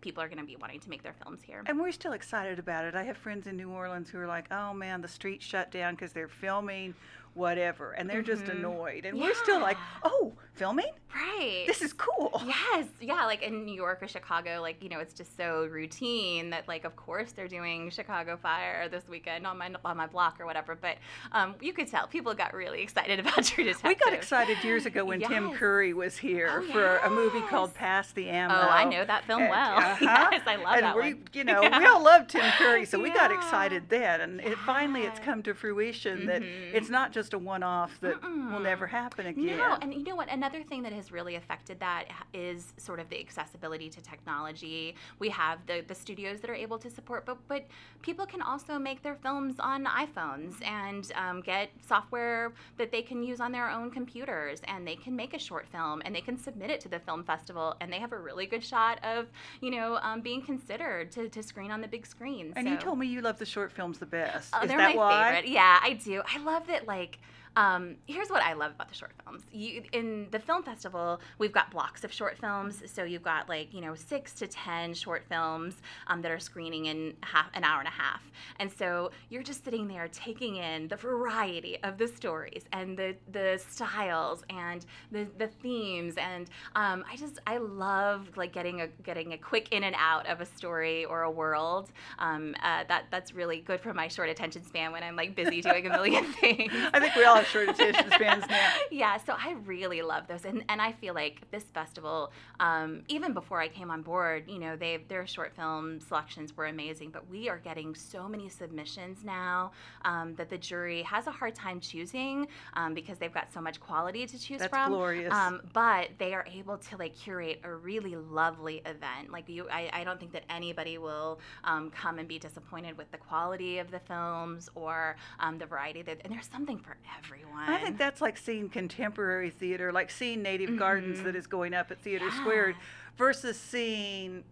people 0.00 0.22
are 0.22 0.28
going 0.28 0.38
to 0.38 0.44
be 0.44 0.56
wanting 0.56 0.78
to 0.78 0.88
make 0.88 1.02
their 1.02 1.14
films 1.24 1.40
here. 1.42 1.62
And 1.66 1.80
we're 1.80 1.90
still 1.90 2.12
excited 2.12 2.58
about 2.58 2.84
it. 2.84 2.94
I 2.94 3.02
have 3.02 3.16
friends 3.16 3.46
in 3.46 3.56
New 3.56 3.70
Orleans 3.70 4.08
who 4.08 4.18
are 4.18 4.26
like, 4.26 4.46
oh 4.52 4.72
man, 4.72 5.00
the 5.00 5.08
streets 5.08 5.44
shut 5.44 5.72
down 5.72 5.94
because 5.94 6.12
they're 6.12 6.28
filming 6.28 6.94
whatever, 7.36 7.92
and 7.92 8.08
they're 8.08 8.22
just 8.22 8.44
Mhm. 8.44 8.56
annoyed, 8.56 9.04
and 9.04 9.20
we're 9.20 9.34
still 9.34 9.60
like, 9.60 9.76
oh, 10.02 10.32
filming? 10.54 10.92
Right. 11.14 11.64
This 11.66 11.82
is 11.82 11.92
cool. 11.92 12.42
Yes, 12.46 12.86
yeah, 13.00 13.24
like 13.24 13.42
in 13.42 13.64
New 13.64 13.74
York 13.74 14.02
or 14.02 14.08
Chicago, 14.08 14.60
like 14.60 14.82
you 14.82 14.88
know, 14.88 14.98
it's 15.00 15.14
just 15.14 15.36
so 15.36 15.66
routine 15.70 16.50
that 16.50 16.66
like, 16.68 16.84
of 16.84 16.94
course, 16.96 17.32
they're 17.32 17.48
doing 17.48 17.90
Chicago 17.90 18.36
Fire 18.36 18.88
this 18.88 19.06
weekend 19.08 19.46
on 19.46 19.56
my 19.58 19.70
on 19.84 19.96
my 19.96 20.06
block 20.06 20.40
or 20.40 20.46
whatever. 20.46 20.74
But 20.74 20.96
um, 21.32 21.54
you 21.60 21.72
could 21.72 21.88
tell 21.88 22.06
people 22.06 22.34
got 22.34 22.52
really 22.54 22.82
excited 22.82 23.18
about 23.24 23.44
True 23.44 23.64
Detective. 23.64 23.88
We 23.88 23.94
got 23.94 24.12
excited 24.12 24.62
years 24.64 24.84
ago 24.86 25.04
when 25.04 25.20
Tim 25.20 25.52
Curry 25.52 25.92
was 25.94 26.16
here 26.18 26.62
Oh, 26.68 26.72
for 26.72 26.96
a 26.98 27.10
movie 27.10 27.40
called 27.42 27.70
yes. 27.70 27.78
Pass 27.78 28.12
the 28.12 28.28
Ammo. 28.28 28.54
Oh, 28.54 28.68
I 28.68 28.84
know 28.84 29.04
that 29.04 29.24
film 29.24 29.42
And- 29.42 29.50
well. 29.50 29.76
uh-huh. 29.78 30.28
yes, 30.32 30.42
I 30.46 30.56
love 30.56 30.74
and 30.74 30.82
that 30.84 30.96
we, 30.96 31.00
one. 31.14 31.22
you 31.32 31.44
know, 31.50 31.62
Yeah. 31.62 31.78
we 31.78 31.86
all 31.86 32.02
love 32.02 32.26
Tim 32.28 32.50
Curry, 32.58 32.84
so 32.84 32.98
we 32.98 33.10
got 33.10 33.30
excited 33.30 33.88
then, 33.88 34.20
and 34.20 34.40
it 34.40 34.58
finally 34.58 35.02
it's 35.02 35.20
come 35.20 35.42
to 35.44 35.54
fruition 35.54 36.26
that 36.26 36.42
Mhm. 36.42 36.74
it's 36.74 36.90
not 36.90 37.12
just 37.12 37.25
a 37.34 37.38
one-off 37.38 37.98
that 38.00 38.20
will 38.22 38.60
Mm-mm. 38.60 38.62
never 38.62 38.86
happen 38.86 39.26
again. 39.26 39.56
No, 39.58 39.76
and 39.80 39.92
you 39.94 40.02
know 40.04 40.16
what? 40.16 40.28
Another 40.30 40.62
thing 40.62 40.82
that 40.82 40.92
has 40.92 41.12
really 41.12 41.36
affected 41.36 41.80
that 41.80 42.04
is 42.32 42.72
sort 42.76 43.00
of 43.00 43.08
the 43.08 43.18
accessibility 43.20 43.88
to 43.90 44.00
technology. 44.00 44.94
We 45.18 45.28
have 45.30 45.66
the, 45.66 45.82
the 45.86 45.94
studios 45.94 46.40
that 46.40 46.50
are 46.50 46.54
able 46.54 46.78
to 46.78 46.90
support, 46.90 47.24
but 47.26 47.38
but 47.48 47.66
people 48.02 48.26
can 48.26 48.42
also 48.42 48.78
make 48.78 49.02
their 49.02 49.14
films 49.16 49.56
on 49.58 49.84
iPhones 49.84 50.54
and 50.64 51.10
um, 51.14 51.40
get 51.40 51.70
software 51.86 52.52
that 52.78 52.90
they 52.92 53.02
can 53.02 53.22
use 53.22 53.40
on 53.40 53.52
their 53.52 53.70
own 53.70 53.90
computers, 53.90 54.60
and 54.68 54.86
they 54.86 54.96
can 54.96 55.14
make 55.16 55.34
a 55.34 55.38
short 55.38 55.66
film 55.68 56.02
and 56.04 56.14
they 56.14 56.20
can 56.20 56.36
submit 56.38 56.70
it 56.70 56.80
to 56.80 56.88
the 56.88 56.98
film 57.00 57.24
festival, 57.24 57.76
and 57.80 57.92
they 57.92 57.98
have 57.98 58.12
a 58.12 58.18
really 58.18 58.46
good 58.46 58.62
shot 58.64 58.98
of 59.04 59.26
you 59.60 59.70
know 59.70 59.96
um, 60.02 60.20
being 60.20 60.42
considered 60.42 61.10
to, 61.12 61.28
to 61.28 61.42
screen 61.42 61.70
on 61.70 61.80
the 61.80 61.88
big 61.88 62.06
screen. 62.06 62.52
and 62.56 62.68
you 62.68 62.76
told 62.76 62.98
me 62.98 63.06
you 63.06 63.20
love 63.20 63.38
the 63.38 63.46
short 63.46 63.72
films 63.72 63.98
the 63.98 64.06
best. 64.06 64.50
Oh, 64.52 64.62
Is 64.62 64.68
they're 64.68 64.78
that 64.78 64.94
my 64.94 64.96
why? 64.96 65.32
favorite. 65.34 65.50
Yeah, 65.50 65.78
I 65.82 65.94
do. 65.94 66.22
I 66.32 66.38
love 66.38 66.66
that. 66.68 66.86
Like, 66.86 67.15
like 67.16 67.45
um, 67.56 67.96
here's 68.06 68.28
what 68.28 68.42
I 68.42 68.52
love 68.52 68.72
about 68.72 68.88
the 68.88 68.94
short 68.94 69.12
films. 69.24 69.42
You, 69.50 69.82
in 69.92 70.28
the 70.30 70.38
film 70.38 70.62
festival, 70.62 71.20
we've 71.38 71.52
got 71.52 71.70
blocks 71.70 72.04
of 72.04 72.12
short 72.12 72.36
films. 72.36 72.82
So 72.86 73.04
you've 73.04 73.22
got 73.22 73.48
like 73.48 73.72
you 73.72 73.80
know 73.80 73.94
six 73.94 74.34
to 74.34 74.46
ten 74.46 74.92
short 74.92 75.24
films 75.28 75.80
um, 76.08 76.20
that 76.20 76.30
are 76.30 76.38
screening 76.38 76.86
in 76.86 77.14
half 77.22 77.48
an 77.54 77.64
hour 77.64 77.78
and 77.78 77.88
a 77.88 77.92
half. 77.92 78.20
And 78.58 78.70
so 78.70 79.10
you're 79.30 79.42
just 79.42 79.64
sitting 79.64 79.88
there 79.88 80.06
taking 80.08 80.56
in 80.56 80.88
the 80.88 80.96
variety 80.96 81.82
of 81.82 81.96
the 81.96 82.06
stories 82.06 82.64
and 82.72 82.96
the 82.96 83.16
the 83.32 83.58
styles 83.70 84.44
and 84.50 84.84
the 85.10 85.26
the 85.38 85.48
themes. 85.48 86.14
And 86.18 86.50
um, 86.74 87.04
I 87.10 87.16
just 87.16 87.38
I 87.46 87.56
love 87.56 88.28
like 88.36 88.52
getting 88.52 88.82
a 88.82 88.88
getting 89.02 89.32
a 89.32 89.38
quick 89.38 89.72
in 89.72 89.84
and 89.84 89.96
out 89.98 90.26
of 90.26 90.42
a 90.42 90.46
story 90.46 91.06
or 91.06 91.22
a 91.22 91.30
world. 91.30 91.90
Um, 92.18 92.54
uh, 92.62 92.84
that 92.88 93.04
that's 93.10 93.32
really 93.32 93.60
good 93.60 93.80
for 93.80 93.94
my 93.94 94.08
short 94.08 94.28
attention 94.28 94.62
span 94.62 94.92
when 94.92 95.02
I'm 95.02 95.16
like 95.16 95.34
busy 95.34 95.62
doing 95.62 95.86
a 95.86 95.90
million 95.90 96.24
things. 96.34 96.70
I 96.92 97.00
think 97.00 97.14
we 97.16 97.24
all 97.24 97.45
have 97.46 97.52
short 97.52 97.68
attention 97.68 98.10
spans 98.12 98.44
now. 98.50 98.72
yeah, 98.90 99.16
so 99.18 99.34
I 99.36 99.52
really 99.64 100.02
love 100.02 100.26
those, 100.28 100.44
and 100.44 100.64
and 100.68 100.80
I 100.80 100.92
feel 100.92 101.14
like 101.14 101.50
this 101.50 101.64
festival, 101.64 102.32
um, 102.60 103.02
even 103.08 103.32
before 103.32 103.60
I 103.60 103.68
came 103.68 103.90
on 103.90 104.02
board, 104.02 104.44
you 104.48 104.58
know, 104.58 104.76
they 104.76 104.98
their 105.08 105.26
short 105.26 105.54
film 105.54 106.00
selections 106.00 106.56
were 106.56 106.66
amazing, 106.66 107.10
but 107.10 107.28
we 107.28 107.48
are 107.48 107.58
getting 107.58 107.94
so 107.94 108.28
many 108.28 108.48
submissions 108.48 109.24
now 109.24 109.72
um, 110.04 110.34
that 110.36 110.50
the 110.50 110.58
jury 110.58 111.02
has 111.02 111.26
a 111.26 111.30
hard 111.30 111.54
time 111.54 111.80
choosing 111.80 112.46
um, 112.74 112.94
because 112.94 113.18
they've 113.18 113.32
got 113.34 113.52
so 113.52 113.60
much 113.60 113.80
quality 113.80 114.26
to 114.26 114.38
choose 114.38 114.58
That's 114.58 114.70
from. 114.70 114.92
glorious. 114.92 115.32
Um, 115.32 115.60
but 115.72 116.10
they 116.18 116.34
are 116.34 116.46
able 116.52 116.78
to 116.78 116.96
like 116.96 117.14
curate 117.16 117.60
a 117.64 117.74
really 117.74 118.16
lovely 118.16 118.82
event. 118.86 119.30
Like 119.30 119.48
you, 119.48 119.68
I, 119.70 119.90
I 119.92 120.04
don't 120.04 120.18
think 120.18 120.32
that 120.32 120.44
anybody 120.50 120.98
will 120.98 121.40
um, 121.64 121.90
come 121.90 122.18
and 122.18 122.28
be 122.28 122.38
disappointed 122.38 122.96
with 122.96 123.10
the 123.10 123.18
quality 123.18 123.78
of 123.78 123.90
the 123.90 124.00
films 124.00 124.68
or 124.74 125.16
um, 125.40 125.58
the 125.58 125.66
variety. 125.66 126.02
That, 126.02 126.20
and 126.24 126.32
there's 126.32 126.48
something 126.48 126.78
for 126.78 126.96
everyone. 127.18 127.35
I 127.56 127.78
think 127.78 127.98
that's 127.98 128.20
like 128.20 128.36
seeing 128.38 128.68
contemporary 128.68 129.50
theater, 129.50 129.92
like 129.92 130.10
seeing 130.10 130.42
Native 130.42 130.78
Gardens 130.78 131.20
Mhm. 131.20 131.24
that 131.24 131.36
is 131.36 131.46
going 131.46 131.74
up 131.74 131.90
at 131.90 131.98
Theater 131.98 132.26
Yeah. 132.26 132.40
Squared 132.40 132.76
versus 133.16 133.58
seeing, 133.58 134.44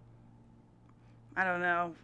I 1.36 1.44
don't 1.44 1.60
know, 1.60 1.94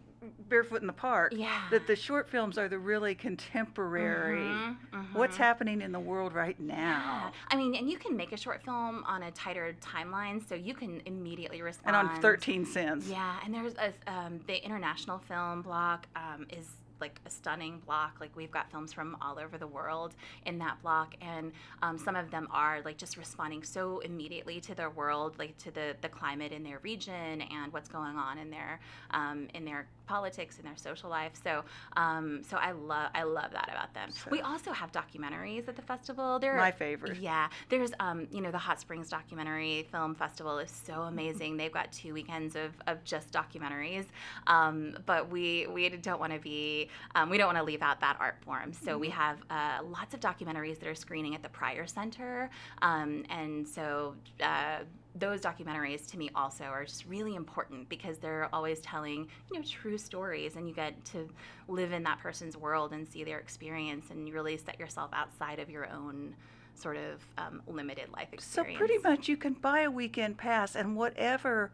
Barefoot 0.49 0.81
in 0.81 0.87
the 0.87 0.93
Park. 0.93 1.33
Yeah. 1.35 1.63
That 1.71 1.87
the 1.87 1.95
short 1.95 2.29
films 2.29 2.57
are 2.59 2.67
the 2.69 2.77
really 2.77 3.15
contemporary. 3.15 4.37
Mhm, 4.45 4.75
What's 5.13 5.35
mhm. 5.35 5.39
happening 5.39 5.81
in 5.81 5.91
the 5.91 5.99
world 5.99 6.33
right 6.33 6.59
now? 6.59 6.75
Yeah. 6.77 7.31
I 7.49 7.55
mean, 7.55 7.73
and 7.73 7.89
you 7.89 7.97
can 7.97 8.15
make 8.15 8.31
a 8.31 8.37
short 8.37 8.61
film 8.63 9.03
on 9.05 9.23
a 9.23 9.31
tighter 9.31 9.75
timeline, 9.81 10.47
so 10.47 10.53
you 10.53 10.75
can 10.75 11.01
immediately 11.05 11.63
respond. 11.63 11.95
And 11.95 12.09
on 12.09 12.21
13 12.21 12.65
cents. 12.65 13.07
Yeah, 13.07 13.39
and 13.43 13.51
there's 13.53 13.73
a, 13.77 13.91
um, 14.05 14.39
the 14.45 14.63
international 14.63 15.17
film 15.17 15.63
block 15.63 16.05
um, 16.15 16.45
is 16.51 16.69
like 17.01 17.19
a 17.25 17.29
stunning 17.29 17.81
block. 17.85 18.17
Like 18.19 18.35
we've 18.35 18.51
got 18.51 18.71
films 18.71 18.93
from 18.93 19.17
all 19.21 19.39
over 19.39 19.57
the 19.57 19.67
world 19.67 20.15
in 20.45 20.57
that 20.59 20.81
block, 20.81 21.15
and 21.21 21.51
um, 21.81 21.97
some 21.97 22.15
of 22.15 22.31
them 22.31 22.47
are 22.51 22.81
like 22.85 22.97
just 22.97 23.17
responding 23.17 23.63
so 23.63 23.99
immediately 23.99 24.61
to 24.61 24.75
their 24.75 24.89
world, 24.89 25.37
like 25.39 25.57
to 25.59 25.71
the 25.71 25.95
the 26.01 26.09
climate 26.09 26.51
in 26.51 26.63
their 26.63 26.79
region 26.79 27.41
and 27.41 27.73
what's 27.73 27.89
going 27.89 28.15
on 28.15 28.37
in 28.37 28.49
their 28.49 28.79
um, 29.11 29.47
in 29.53 29.65
their 29.65 29.87
politics 30.05 30.57
and 30.57 30.65
their 30.65 30.77
social 30.77 31.09
life. 31.09 31.31
So 31.43 31.63
um, 31.97 32.41
so 32.43 32.57
I 32.57 32.71
love 32.71 33.09
I 33.15 33.23
love 33.23 33.51
that 33.51 33.69
about 33.71 33.93
them. 33.93 34.11
So- 34.11 34.29
we 34.29 34.41
also 34.41 34.71
have 34.71 34.91
documentaries 34.91 35.67
at 35.67 35.75
the 35.75 35.81
festival. 35.81 36.39
There 36.39 36.55
My 36.55 36.71
favorite. 36.71 37.17
yeah, 37.19 37.49
there's 37.69 37.91
um, 37.99 38.27
you 38.31 38.41
know, 38.41 38.51
the 38.51 38.57
Hot 38.57 38.79
Springs 38.79 39.09
Documentary 39.09 39.87
Film 39.91 40.15
Festival 40.15 40.59
is 40.59 40.69
so 40.71 41.01
amazing. 41.03 41.57
They've 41.57 41.71
got 41.71 41.91
two 41.91 42.13
weekends 42.13 42.55
of, 42.55 42.71
of 42.87 43.03
just 43.03 43.31
documentaries, 43.31 44.05
um, 44.47 44.97
but 45.05 45.29
we 45.29 45.67
we 45.67 45.89
don't 45.89 46.19
want 46.19 46.33
to 46.33 46.39
be 46.39 46.89
um, 47.15 47.29
we 47.29 47.37
don't 47.37 47.47
want 47.47 47.57
to 47.57 47.63
leave 47.63 47.81
out 47.81 47.99
that 48.01 48.17
art 48.19 48.35
form. 48.41 48.73
So 48.73 48.97
we 48.97 49.09
have 49.09 49.37
uh, 49.49 49.79
lots 49.83 50.13
of 50.13 50.19
documentaries 50.19 50.79
that 50.79 50.87
are 50.87 50.95
screening 50.95 51.35
at 51.35 51.43
the 51.43 51.49
Pryor 51.49 51.87
Center, 51.87 52.49
um, 52.81 53.23
and 53.29 53.67
so. 53.67 54.15
Uh, 54.41 54.79
those 55.13 55.41
documentaries 55.41 56.09
to 56.09 56.17
me 56.17 56.29
also 56.35 56.63
are 56.63 56.85
just 56.85 57.05
really 57.05 57.35
important 57.35 57.89
because 57.89 58.17
they're 58.17 58.47
always 58.53 58.79
telling 58.79 59.27
you 59.51 59.59
know 59.59 59.61
true 59.61 59.97
stories 59.97 60.55
and 60.55 60.69
you 60.69 60.73
get 60.73 61.03
to 61.03 61.27
live 61.67 61.91
in 61.91 62.01
that 62.03 62.17
person's 62.19 62.55
world 62.55 62.93
and 62.93 63.05
see 63.05 63.25
their 63.25 63.37
experience 63.37 64.09
and 64.09 64.25
you 64.25 64.33
really 64.33 64.55
set 64.55 64.79
yourself 64.79 65.09
outside 65.11 65.59
of 65.59 65.69
your 65.69 65.85
own 65.89 66.33
sort 66.75 66.97
of 66.97 67.21
um, 67.37 67.61
limited 67.67 68.09
life 68.13 68.29
experience. 68.31 68.79
So 68.79 68.85
pretty 68.85 68.97
much 69.03 69.27
you 69.27 69.37
can 69.37 69.53
buy 69.53 69.81
a 69.81 69.91
weekend 69.91 70.37
pass 70.37 70.75
and 70.75 70.95
whatever 70.95 71.71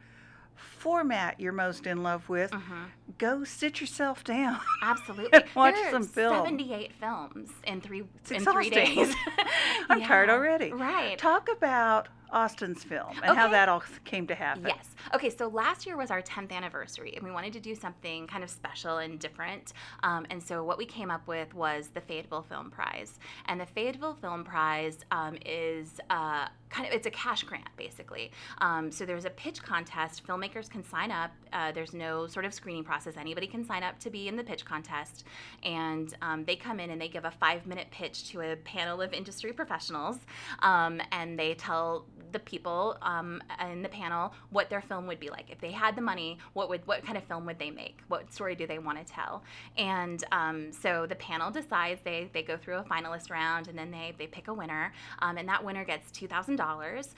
format 0.57 1.39
you're 1.39 1.51
most 1.54 1.86
in 1.88 2.04
love 2.04 2.27
with, 2.30 2.51
Mhm. 2.51 2.89
go 3.18 3.44
sit 3.44 3.80
yourself 3.81 4.24
down. 4.24 4.59
Absolutely. 4.81 5.39
watch 5.56 5.75
there 5.75 5.92
some 5.92 6.04
are 6.04 6.06
film. 6.06 6.36
78 6.45 6.94
films 6.94 7.51
in 7.65 7.81
three 7.81 8.04
It's 8.21 8.31
in 8.31 8.44
three 8.45 8.69
days. 8.69 9.15
I'm 9.89 10.01
tired 10.01 10.30
already. 10.30 10.71
Right. 10.74 11.18
Talk 11.18 11.49
about 11.52 12.09
Austin's 12.30 12.83
film 12.83 13.16
and 13.23 13.37
how 13.37 13.47
that 13.47 13.69
all 13.69 13.81
came 14.04 14.28
to 14.28 14.35
happen. 14.35 14.66
Yes. 14.68 14.95
Okay, 15.16 15.30
so 15.30 15.47
last 15.47 15.85
year 15.85 15.95
was 15.95 16.11
our 16.11 16.21
10th 16.21 16.52
anniversary, 16.52 17.14
and 17.16 17.23
we 17.23 17.31
wanted 17.31 17.54
to 17.54 17.61
do 17.61 17.73
something 17.73 18.28
kind 18.28 18.44
of 18.44 18.49
special 18.49 18.97
and 18.97 19.18
different. 19.18 19.71
Um, 20.04 20.26
and 20.30 20.44
so 20.44 20.61
what 20.61 20.78
we 20.78 20.85
came 20.85 21.09
up 21.09 21.26
with 21.26 21.54
was 21.54 21.87
the 21.87 22.02
Fayetteville 22.02 22.42
Film 22.44 22.69
Prize. 22.69 23.18
And 23.45 23.61
the 23.61 23.66
Fayetteville 23.66 24.16
Film 24.16 24.44
Prize 24.44 24.97
um, 25.09 25.37
is 25.45 26.02
uh, 26.09 26.49
kind 26.69 26.88
of 26.88 26.94
it's 26.94 27.07
a 27.07 27.12
cash 27.12 27.44
grant 27.44 27.69
basically. 27.78 28.31
Um, 28.59 28.92
so 28.92 29.06
there's 29.06 29.26
a 29.26 29.30
pitch 29.30 29.62
contest. 29.64 30.26
Filmmakers 30.26 30.69
can 30.69 30.83
sign 30.83 31.12
up. 31.12 31.31
Uh, 31.54 31.71
there's 31.71 31.94
no 31.94 32.28
sort 32.28 32.45
of 32.45 32.54
screening 32.54 32.83
process. 32.83 33.16
Anybody 33.18 33.47
can 33.47 33.64
sign 33.66 33.83
up 33.83 34.00
to 34.00 34.09
be 34.09 34.28
in 34.28 34.36
the 34.36 34.44
pitch 34.44 34.66
contest, 34.66 35.26
and 35.64 36.14
um, 36.21 36.45
they 36.45 36.56
come 36.56 36.80
in 36.80 36.90
and 36.90 37.02
they 37.02 37.07
give 37.07 37.26
a 37.26 37.31
five-minute 37.31 37.88
pitch 37.92 38.30
to 38.31 38.42
a 38.42 38.56
panel 38.57 39.02
of 39.02 39.14
industry 39.14 39.54
professionals, 39.54 40.18
um, 40.59 41.02
and 41.12 41.38
they 41.38 41.54
tell 41.54 42.06
the 42.31 42.40
people 42.40 42.97
um, 43.02 43.42
in 43.71 43.81
the 43.81 43.90
panel 43.90 44.33
what 44.50 44.69
their 44.69 44.81
film 44.81 45.07
would 45.07 45.19
be 45.19 45.30
like 45.30 45.50
if 45.50 45.59
they 45.59 45.71
had 45.71 45.95
the 45.95 46.02
money. 46.02 46.38
What 46.54 46.69
would 46.69 46.86
what 46.86 47.04
kind 47.06 47.18
of 47.18 47.24
film 47.24 47.45
would 47.45 47.59
they 47.59 47.71
make? 47.71 48.00
What 48.07 48.31
story 48.33 48.56
do 48.56 48.68
they 48.68 48.80
want 48.80 48.97
to 48.97 49.14
tell? 49.14 49.44
And 49.78 50.24
um, 50.31 50.71
so 50.71 51.06
the 51.07 51.16
panel 51.16 51.52
decides. 51.52 52.02
They 52.04 52.30
they 52.33 52.44
go 52.44 52.57
through 52.57 52.78
a 52.78 52.83
finalist 52.83 53.30
round 53.31 53.68
and 53.68 53.78
then 53.78 53.92
they 53.92 54.14
they 54.18 54.28
pick 54.28 54.47
a 54.47 54.54
winner, 54.54 54.94
um, 55.19 55.38
and 55.38 55.47
that 55.47 55.64
winner 55.64 55.86
gets 55.86 56.12
two 56.12 56.28
thousand 56.57 56.68
dollars, 56.68 57.16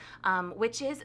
which 0.56 0.82
is 0.82 1.02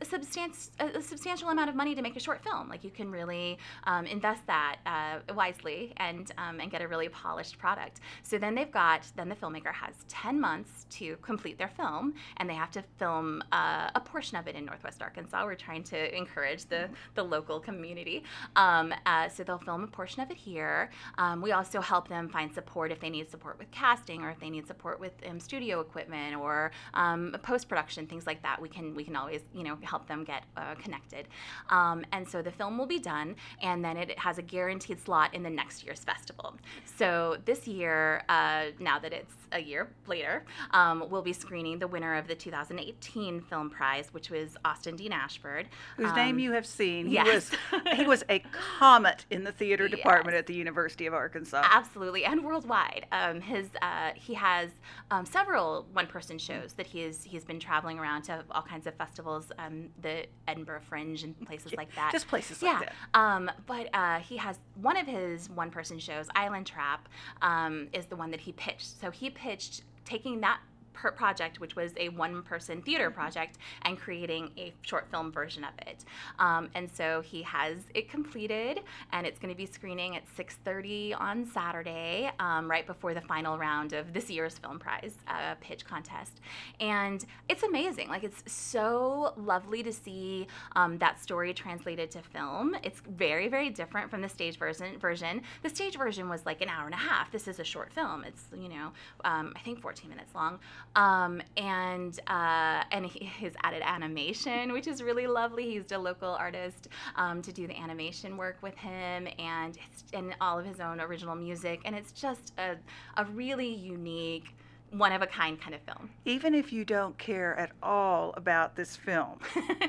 a, 0.79 0.85
a 0.97 1.01
substantial 1.01 1.49
amount 1.49 1.69
of 1.69 1.75
money 1.75 1.95
to 1.95 2.01
make 2.01 2.15
a 2.15 2.19
short 2.19 2.43
film. 2.43 2.69
Like 2.69 2.83
you 2.83 2.91
can 2.91 3.09
really 3.09 3.57
um, 3.85 4.05
invest 4.05 4.45
that 4.47 4.77
uh, 4.85 5.33
wisely 5.33 5.93
and 5.97 6.31
um, 6.37 6.59
and 6.59 6.69
get 6.71 6.81
a 6.81 6.87
really 6.87 7.09
polished 7.09 7.57
product. 7.57 7.99
So 8.23 8.37
then 8.37 8.55
they've 8.55 8.71
got 8.71 9.07
then 9.15 9.29
the 9.29 9.35
filmmaker 9.35 9.73
has 9.73 9.95
ten 10.07 10.39
months 10.39 10.85
to 10.91 11.17
complete 11.21 11.57
their 11.57 11.69
film, 11.69 12.13
and 12.37 12.49
they 12.49 12.53
have 12.53 12.71
to 12.71 12.83
film 12.97 13.43
uh, 13.51 13.89
a 13.95 13.99
portion 13.99 14.37
of 14.37 14.47
it 14.47 14.55
in 14.55 14.65
Northwest 14.65 15.01
Arkansas. 15.01 15.43
We're 15.45 15.55
trying 15.55 15.83
to 15.85 16.15
encourage 16.15 16.65
the, 16.65 16.89
the 17.15 17.23
local 17.23 17.59
community. 17.59 18.23
Um, 18.55 18.93
uh, 19.05 19.29
so 19.29 19.43
they'll 19.43 19.57
film 19.57 19.83
a 19.83 19.87
portion 19.87 20.21
of 20.21 20.31
it 20.31 20.37
here. 20.37 20.89
Um, 21.17 21.41
we 21.41 21.51
also 21.51 21.81
help 21.81 22.07
them 22.07 22.29
find 22.29 22.53
support 22.53 22.91
if 22.91 22.99
they 22.99 23.09
need 23.09 23.29
support 23.29 23.57
with 23.59 23.69
casting 23.71 24.21
or 24.21 24.29
if 24.29 24.39
they 24.39 24.49
need 24.49 24.67
support 24.67 24.99
with 24.99 25.13
um, 25.29 25.39
studio 25.39 25.79
equipment 25.79 26.35
or 26.35 26.71
um, 26.93 27.35
post 27.43 27.67
production, 27.67 28.07
things 28.07 28.24
like 28.27 28.41
that. 28.43 28.61
We 28.61 28.69
can 28.69 28.95
we 28.95 29.03
can 29.03 29.15
always 29.15 29.41
you 29.53 29.63
know 29.63 29.77
help 29.81 30.07
them 30.07 30.23
get 30.23 30.43
uh, 30.57 30.75
connected. 30.75 31.27
Um, 31.69 32.05
and 32.11 32.27
so 32.27 32.41
the 32.41 32.51
film 32.51 32.77
will 32.77 32.85
be 32.85 32.99
done, 32.99 33.35
and 33.61 33.83
then 33.83 33.97
it 33.97 34.17
has 34.19 34.37
a 34.37 34.41
guaranteed 34.41 34.99
slot 35.03 35.33
in 35.33 35.43
the 35.43 35.49
next 35.49 35.83
year's 35.83 36.03
festival. 36.03 36.55
So 36.97 37.37
this 37.45 37.67
year, 37.67 38.23
uh, 38.29 38.65
now 38.79 38.99
that 38.99 39.13
it's 39.13 39.33
a 39.51 39.59
year 39.59 39.89
later, 40.07 40.43
um, 40.71 41.05
we'll 41.09 41.21
be 41.21 41.33
screening 41.33 41.79
the 41.79 41.87
winner 41.87 42.15
of 42.15 42.27
the 42.27 42.35
2018 42.35 43.41
Film 43.41 43.69
Prize, 43.69 44.09
which 44.11 44.29
was 44.29 44.57
Austin 44.65 44.95
Dean 44.95 45.11
Ashford, 45.11 45.67
whose 45.97 46.09
um, 46.09 46.15
name 46.15 46.39
you 46.39 46.51
have 46.51 46.65
seen. 46.65 47.07
He 47.07 47.13
yes. 47.13 47.51
was 47.71 47.81
he 47.95 48.05
was 48.05 48.23
a 48.29 48.39
comet 48.79 49.25
in 49.29 49.43
the 49.43 49.51
theater 49.51 49.87
department 49.95 50.35
at 50.35 50.47
the 50.47 50.53
University 50.53 51.05
of 51.05 51.13
Arkansas. 51.13 51.63
Absolutely, 51.71 52.25
and 52.25 52.43
worldwide. 52.43 53.05
Um, 53.11 53.41
his 53.41 53.69
uh, 53.81 54.11
he 54.15 54.33
has 54.33 54.69
um, 55.11 55.25
several 55.25 55.85
one-person 55.93 56.37
shows 56.37 56.73
that 56.73 56.87
he 56.87 57.01
is 57.01 57.23
he's 57.23 57.45
been 57.45 57.59
traveling 57.59 57.99
around 57.99 58.14
to 58.23 58.43
all 58.51 58.61
kinds 58.61 58.87
of 58.87 58.95
festivals, 58.95 59.51
um, 59.59 59.89
the 60.01 60.25
Edinburgh 60.47 60.81
Fringe 60.81 61.23
and 61.23 61.39
places 61.45 61.73
like 61.75 61.93
that. 61.95 62.11
Just 62.11 62.27
places 62.27 62.61
yeah. 62.61 62.73
like 62.73 62.89
that. 62.89 63.19
Um, 63.19 63.51
but 63.65 63.89
uh, 63.93 64.19
he 64.19 64.37
has 64.37 64.59
one 64.81 64.97
of 64.97 65.07
his 65.07 65.49
one-person 65.49 65.99
shows, 65.99 66.27
Island 66.35 66.67
Trap, 66.67 67.07
um, 67.41 67.87
is 67.93 68.05
the 68.05 68.15
one 68.15 68.31
that 68.31 68.39
he 68.41 68.51
pitched. 68.51 68.99
So 68.99 69.11
he 69.11 69.29
pitched 69.29 69.83
taking 70.05 70.41
that 70.41 70.59
project, 70.95 71.59
which 71.59 71.75
was 71.75 71.91
a 71.97 72.09
one-person 72.09 72.81
theater 72.81 73.11
project, 73.11 73.57
and 73.83 73.97
creating 73.97 74.51
a 74.57 74.73
short 74.81 75.07
film 75.11 75.31
version 75.31 75.63
of 75.63 75.73
it. 75.87 76.05
Um, 76.39 76.69
and 76.75 76.89
so 76.91 77.21
he 77.21 77.41
has 77.43 77.77
it 77.93 78.09
completed, 78.09 78.81
and 79.11 79.27
it's 79.27 79.39
going 79.39 79.53
to 79.53 79.57
be 79.57 79.65
screening 79.65 80.15
at 80.15 80.23
6:30 80.35 81.19
on 81.19 81.45
Saturday, 81.45 82.31
um, 82.39 82.69
right 82.69 82.85
before 82.85 83.13
the 83.13 83.21
final 83.21 83.57
round 83.57 83.93
of 83.93 84.13
this 84.13 84.29
year's 84.29 84.57
Film 84.57 84.79
Prize 84.79 85.15
uh, 85.27 85.55
pitch 85.61 85.85
contest. 85.85 86.41
And 86.79 87.25
it's 87.49 87.63
amazing. 87.63 88.09
Like 88.09 88.23
it's 88.23 88.43
so 88.51 89.33
lovely 89.37 89.83
to 89.83 89.91
see 89.91 90.47
um, 90.75 90.97
that 90.99 91.21
story 91.21 91.53
translated 91.53 92.11
to 92.11 92.21
film. 92.21 92.75
It's 92.83 93.01
very, 93.01 93.47
very 93.47 93.69
different 93.69 94.09
from 94.09 94.21
the 94.21 94.29
stage 94.29 94.57
version. 94.57 94.97
Version. 94.99 95.41
The 95.63 95.69
stage 95.69 95.97
version 95.97 96.29
was 96.29 96.45
like 96.45 96.61
an 96.61 96.69
hour 96.69 96.85
and 96.85 96.93
a 96.93 96.97
half. 96.97 97.31
This 97.31 97.47
is 97.47 97.59
a 97.59 97.63
short 97.63 97.91
film. 97.93 98.23
It's 98.23 98.43
you 98.53 98.69
know, 98.69 98.91
um, 99.23 99.53
I 99.55 99.59
think 99.59 99.79
14 99.81 100.09
minutes 100.09 100.33
long. 100.35 100.59
Um, 100.95 101.41
and 101.57 102.17
uh, 102.27 102.83
and 102.91 103.05
he 103.05 103.25
has 103.25 103.53
added 103.63 103.81
animation, 103.85 104.71
which 104.71 104.87
is 104.87 105.03
really 105.03 105.27
lovely. 105.27 105.65
He's 105.65 105.91
a 105.91 105.97
local 105.97 106.29
artist 106.29 106.87
um, 107.15 107.41
to 107.41 107.51
do 107.51 107.67
the 107.67 107.77
animation 107.77 108.37
work 108.37 108.57
with 108.61 108.75
him, 108.77 109.27
and 109.37 109.77
and 110.13 110.35
all 110.39 110.57
of 110.59 110.65
his 110.65 110.79
own 110.79 111.01
original 111.01 111.35
music, 111.35 111.81
and 111.85 111.95
it's 111.95 112.11
just 112.11 112.53
a 112.57 112.75
a 113.17 113.25
really 113.25 113.73
unique. 113.73 114.55
One 114.91 115.11
of 115.11 115.21
a 115.21 115.27
kind 115.27 115.59
kind 115.59 115.75
of 115.75 115.81
film. 115.81 116.09
Even 116.23 116.55
if 116.55 116.71
you 116.71 116.85
don't 116.85 117.17
care 117.17 117.57
at 117.57 117.71
all 117.83 118.33
about 118.37 118.77
this 118.77 118.95
film, 118.95 119.39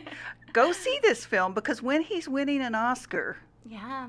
go 0.52 0.72
see 0.72 0.98
this 1.02 1.24
film 1.24 1.54
because 1.54 1.80
when 1.82 2.02
he's 2.02 2.28
winning 2.28 2.60
an 2.60 2.74
Oscar, 2.74 3.36
yeah, 3.64 4.08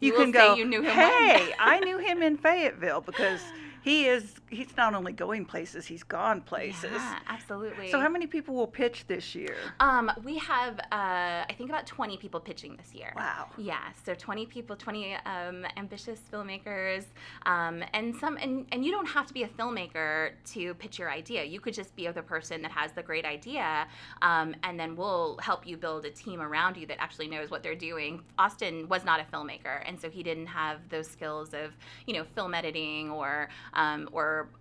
you, 0.00 0.12
You 0.12 0.14
can 0.14 0.30
go, 0.30 0.54
you 0.54 0.64
knew 0.64 0.82
him 0.82 0.92
hey. 0.92 1.54
I 1.58 1.80
knew 1.80 1.98
him 1.98 2.22
in 2.22 2.36
Fayetteville 2.38 3.00
because 3.02 3.40
he 3.82 4.06
is, 4.06 4.34
he's 4.50 4.76
not 4.76 4.94
only 4.94 5.12
going 5.12 5.44
places, 5.44 5.86
he's 5.86 6.02
gone 6.02 6.40
places. 6.40 6.90
Yeah, 6.92 7.18
absolutely. 7.28 7.90
So 7.90 8.00
how 8.00 8.08
many 8.08 8.26
people 8.26 8.54
will 8.54 8.66
pitch 8.66 9.04
this 9.06 9.34
year? 9.34 9.56
Um, 9.80 10.10
we 10.24 10.38
have, 10.38 10.78
uh, 10.78 11.44
I 11.48 11.54
think, 11.56 11.70
about 11.70 11.86
20 11.86 12.16
people 12.16 12.40
pitching 12.40 12.76
this 12.76 12.94
year. 12.94 13.12
Wow. 13.16 13.48
Yeah, 13.56 13.78
so 14.04 14.14
20 14.14 14.46
people, 14.46 14.76
20 14.76 15.14
um, 15.26 15.66
ambitious 15.76 16.20
filmmakers, 16.32 17.04
um, 17.46 17.82
and 17.92 18.14
some, 18.16 18.36
and, 18.36 18.66
and 18.72 18.84
you 18.84 18.90
don't 18.90 19.08
have 19.08 19.26
to 19.26 19.34
be 19.34 19.42
a 19.42 19.48
filmmaker 19.48 20.32
to 20.52 20.74
pitch 20.74 20.98
your 20.98 21.10
idea. 21.10 21.44
You 21.44 21.60
could 21.60 21.74
just 21.74 21.94
be 21.94 22.08
the 22.08 22.22
person 22.22 22.62
that 22.62 22.70
has 22.70 22.92
the 22.92 23.02
great 23.02 23.24
idea, 23.24 23.86
um, 24.22 24.54
and 24.62 24.78
then 24.78 24.96
we'll 24.96 25.38
help 25.42 25.66
you 25.66 25.76
build 25.76 26.04
a 26.04 26.10
team 26.10 26.40
around 26.40 26.76
you 26.76 26.86
that 26.86 27.00
actually 27.00 27.28
knows 27.28 27.50
what 27.50 27.62
they're 27.62 27.74
doing. 27.74 28.22
Austin 28.38 28.88
was 28.88 29.04
not 29.04 29.20
a 29.20 29.24
filmmaker, 29.24 29.82
and 29.86 30.00
so 30.00 30.08
he 30.08 30.22
didn't 30.22 30.46
have 30.46 30.78
those 30.88 31.06
skills 31.06 31.52
of, 31.52 31.76
you 32.06 32.14
know, 32.14 32.24
film 32.34 32.54
editing 32.54 33.10
or, 33.10 33.48
um, 33.74 34.08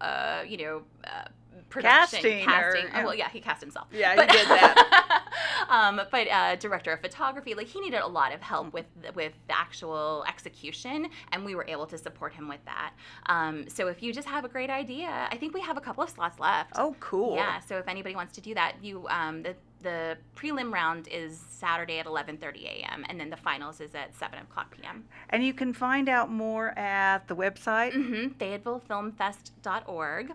uh, 0.01 0.43
you 0.47 0.57
know. 0.57 0.81
Uh, 1.03 1.25
production, 1.69 2.21
Casting 2.21 2.85
or- 2.85 2.91
Oh, 2.95 3.03
well, 3.03 3.15
yeah, 3.15 3.29
he 3.29 3.41
cast 3.41 3.61
himself. 3.61 3.87
Yeah, 3.91 4.11
he 4.11 4.15
But- 4.15 4.29
did 4.29 4.47
that. 4.47 5.23
um, 5.69 6.01
but 6.11 6.27
uh, 6.29 6.55
director 6.55 6.93
of 6.93 7.01
photography, 7.01 7.55
like 7.55 7.67
he 7.67 7.81
needed 7.81 7.99
a 7.99 8.07
lot 8.07 8.33
of 8.33 8.41
help 8.41 8.73
with 8.73 8.85
the, 9.01 9.11
with 9.13 9.33
the 9.47 9.57
actual 9.57 10.23
execution, 10.27 11.09
and 11.31 11.43
we 11.43 11.55
were 11.55 11.65
able 11.67 11.85
to 11.87 11.97
support 11.97 12.33
him 12.33 12.47
with 12.47 12.63
that. 12.65 12.93
Um, 13.25 13.67
so 13.67 13.87
if 13.87 14.01
you 14.01 14.13
just 14.13 14.27
have 14.27 14.45
a 14.45 14.47
great 14.47 14.69
idea, 14.69 15.27
I 15.29 15.35
think 15.37 15.53
we 15.53 15.61
have 15.61 15.77
a 15.77 15.81
couple 15.81 16.03
of 16.03 16.09
slots 16.09 16.39
left. 16.39 16.71
Oh, 16.75 16.95
cool. 16.99 17.35
Yeah. 17.35 17.59
So 17.59 17.77
if 17.77 17.87
anybody 17.87 18.15
wants 18.15 18.33
to 18.35 18.41
do 18.41 18.53
that, 18.53 18.75
you 18.81 19.07
um, 19.09 19.43
the 19.43 19.55
the 19.81 20.17
prelim 20.35 20.73
round 20.73 21.07
is 21.07 21.43
Saturday 21.49 21.99
at 21.99 22.05
11:30 22.05 22.65
a.m. 22.65 23.05
and 23.09 23.19
then 23.19 23.29
the 23.29 23.37
finals 23.37 23.79
is 23.81 23.93
at 23.95 24.15
7 24.15 24.39
o'clock 24.39 24.75
p.m. 24.75 25.05
And 25.29 25.43
you 25.43 25.53
can 25.53 25.73
find 25.73 26.09
out 26.09 26.31
more 26.31 26.77
at 26.77 27.27
the 27.27 27.35
website. 27.35 27.93
Mm-hmm. 27.93 28.37
FayettevilleFilmFest.org. 28.39 30.31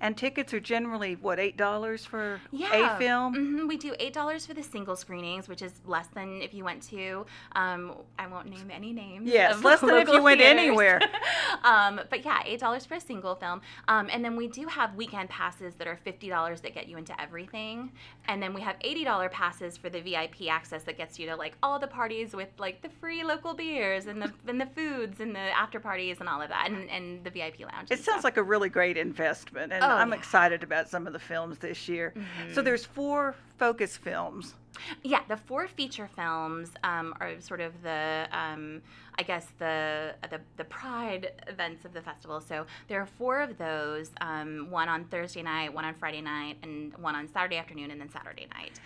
And 0.00 0.16
tickets 0.16 0.54
are 0.54 0.60
generally, 0.60 1.16
what, 1.16 1.38
$8 1.40 2.06
for 2.06 2.40
Yeah. 2.52 2.94
a 2.94 2.98
film? 2.98 3.34
hmm 3.34 3.66
We 3.66 3.76
do 3.76 3.94
eight 3.98 4.12
dollars 4.12 4.46
for 4.46 4.54
the 4.54 4.62
single 4.62 4.94
screenings, 4.96 5.48
which 5.48 5.60
is 5.62 5.72
less 5.86 6.06
than 6.08 6.40
if 6.40 6.54
you 6.54 6.64
went 6.64 6.82
to. 6.90 7.26
Um, 7.52 7.94
I 8.18 8.26
won't 8.28 8.48
name 8.48 8.70
any 8.70 8.92
names. 8.92 9.28
Yes, 9.28 9.62
less 9.64 9.80
than 9.80 9.94
if 9.96 10.08
you 10.08 10.22
went 10.22 10.40
theaters. 10.40 10.58
anywhere. 10.60 11.00
um, 11.64 12.00
but 12.10 12.24
yeah, 12.24 12.42
eight 12.46 12.60
dollars 12.60 12.86
for 12.86 12.94
a 12.94 13.00
single 13.00 13.34
film, 13.34 13.60
um, 13.88 14.08
and 14.12 14.24
then 14.24 14.36
we 14.36 14.46
do 14.48 14.66
have 14.68 14.94
weekend 14.94 15.28
passes 15.28 15.74
that 15.74 15.86
are 15.86 15.96
fifty 15.96 16.28
dollars 16.28 16.60
that 16.62 16.74
get 16.74 16.88
you 16.88 16.96
into 16.96 17.18
everything, 17.20 17.90
and 18.26 18.42
then 18.42 18.54
we 18.54 18.60
have 18.60 18.76
eighty 18.82 19.04
dollar 19.04 19.28
passes 19.28 19.76
for 19.76 19.88
the 19.90 20.00
VIP 20.00 20.48
access 20.50 20.82
that 20.84 20.96
gets 20.96 21.18
you 21.18 21.26
to 21.26 21.36
like 21.36 21.54
all 21.62 21.78
the 21.78 21.86
parties 21.86 22.34
with 22.34 22.48
like 22.58 22.80
the 22.82 22.88
free 23.00 23.22
local 23.24 23.54
beers 23.54 24.06
and 24.06 24.22
the 24.22 24.32
and 24.46 24.60
the 24.60 24.66
foods 24.66 25.20
and 25.20 25.34
the 25.34 25.40
after 25.40 25.80
parties 25.80 26.18
and 26.20 26.28
all 26.28 26.40
of 26.40 26.48
that, 26.48 26.70
and, 26.70 26.88
and 26.90 27.24
the 27.24 27.30
VIP 27.30 27.60
lounge. 27.60 27.90
It 27.90 27.96
sounds 27.98 28.04
stuff. 28.20 28.24
like 28.24 28.36
a 28.36 28.42
really 28.42 28.68
great 28.68 28.96
investment, 28.96 29.72
and 29.72 29.84
Oh, 29.88 29.96
I'm 29.96 30.10
yeah. 30.10 30.16
excited 30.16 30.62
about 30.62 30.88
some 30.88 31.06
of 31.06 31.12
the 31.12 31.18
films 31.18 31.58
this 31.58 31.88
year. 31.88 32.12
So 32.52 32.60
Mhm. 32.60 32.64
there's 32.64 32.84
four 32.84 33.34
focus 33.58 33.96
films. 33.96 34.54
Yeah, 35.02 35.22
the 35.26 35.36
four 35.36 35.66
feature 35.66 36.08
films 36.14 36.70
um, 36.84 37.12
are 37.20 37.40
sort 37.40 37.60
of 37.60 37.82
the, 37.82 38.28
um, 38.30 38.80
I 39.18 39.22
guess 39.24 39.46
the, 39.58 40.14
the 40.30 40.40
the 40.56 40.64
pride 40.64 41.32
events 41.48 41.84
of 41.84 41.92
the 41.92 42.00
festival. 42.00 42.40
So 42.40 42.64
there 42.86 43.00
are 43.00 43.06
four 43.06 43.40
of 43.40 43.58
those: 43.58 44.12
um, 44.20 44.70
one 44.70 44.88
on 44.88 45.04
Thursday 45.06 45.42
night, 45.42 45.74
one 45.74 45.84
on 45.84 45.94
Friday 45.94 46.20
night, 46.20 46.58
and 46.62 46.96
one 46.98 47.16
on 47.16 47.26
Saturday 47.26 47.56
afternoon, 47.56 47.90
and 47.90 48.00
then 48.00 48.08
Saturday 48.10 48.46
night. 48.54 48.78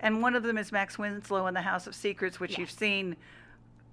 And 0.00 0.22
one 0.22 0.34
of 0.34 0.42
them 0.42 0.56
is 0.58 0.72
Max 0.72 0.98
Winslow 0.98 1.46
and 1.46 1.54
The 1.56 1.60
House 1.60 1.86
of 1.86 1.94
Secrets, 1.94 2.40
which 2.40 2.58
you've 2.58 2.70
seen 2.70 3.16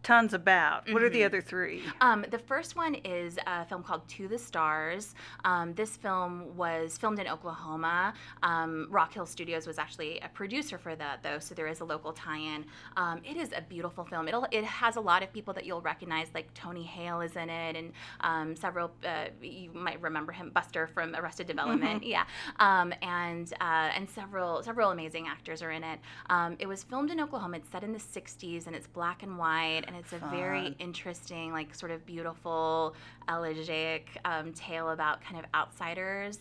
tons 0.03 0.33
about. 0.33 0.89
What 0.91 1.03
are 1.03 1.09
the 1.09 1.21
Mhm. 1.21 1.25
other 1.25 1.41
three? 1.41 1.83
Um, 2.01 2.25
the 2.29 2.39
first 2.39 2.75
one 2.75 2.95
is 2.95 3.37
a 3.45 3.65
film 3.65 3.83
called 3.83 4.07
To 4.09 4.27
the 4.27 4.37
Stars. 4.37 5.15
Um, 5.43 5.73
this 5.73 5.97
film 5.97 6.55
was 6.55 6.97
filmed 6.97 7.19
in 7.19 7.27
Oklahoma. 7.27 8.13
Um, 8.41 8.87
Rock 8.89 9.13
Hill 9.13 9.25
Studios 9.25 9.67
was 9.67 9.77
actually 9.77 10.19
a 10.19 10.29
producer 10.29 10.77
for 10.77 10.95
that, 10.95 11.23
though, 11.23 11.39
so 11.39 11.53
there 11.55 11.67
is 11.67 11.81
a 11.81 11.85
local 11.85 12.13
tie-in. 12.13 12.65
Um, 12.95 13.21
it 13.25 13.35
is 13.37 13.51
a 13.55 13.61
beautiful 13.61 14.05
film. 14.05 14.27
It'll, 14.27 14.47
it 14.51 14.63
has 14.63 14.95
a 14.95 15.01
lot 15.01 15.23
of 15.23 15.33
people 15.33 15.53
that 15.55 15.65
you'll 15.65 15.81
recognize, 15.81 16.27
like 16.33 16.53
Tony 16.53 16.83
Hale 16.83 17.21
is 17.21 17.35
in 17.35 17.49
it, 17.49 17.75
and 17.75 17.91
um, 18.21 18.55
several. 18.55 18.91
Uh, 19.05 19.25
you 19.41 19.71
might 19.73 20.01
remember 20.01 20.31
him, 20.31 20.51
Buster 20.51 20.87
from 20.87 21.15
Arrested 21.15 21.47
Development. 21.47 22.03
Yeah, 22.03 22.25
um, 22.59 22.93
and 23.01 23.51
uh, 23.59 23.63
and 23.95 24.09
several 24.09 24.63
several 24.63 24.91
amazing 24.91 25.27
actors 25.27 25.61
are 25.61 25.71
in 25.71 25.83
it. 25.83 25.99
Um, 26.29 26.55
it 26.59 26.67
was 26.67 26.83
filmed 26.83 27.11
in 27.11 27.19
Oklahoma. 27.19 27.57
It's 27.57 27.69
set 27.69 27.83
in 27.83 27.91
the 27.91 27.99
'60s, 27.99 28.67
and 28.67 28.75
it's 28.75 28.87
black 28.87 29.23
and 29.23 29.37
white, 29.37 29.83
and 29.87 29.95
it's 29.95 30.13
a 30.13 30.19
very 30.29 30.75
interesting, 30.79 31.51
like 31.51 31.73
sort 31.73 31.91
of 31.91 32.05
beautiful, 32.05 32.95
elegiac 33.29 34.17
um, 34.25 34.53
tale 34.53 34.89
about 34.89 35.21
kind 35.21 35.39
of 35.39 35.45
outsiders. 35.55 36.39